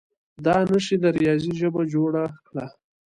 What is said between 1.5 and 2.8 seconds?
ژبه جوړه کړه.